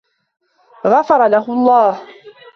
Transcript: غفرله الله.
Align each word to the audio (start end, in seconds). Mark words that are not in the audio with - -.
غفرله 0.85 1.49
الله. 1.49 1.99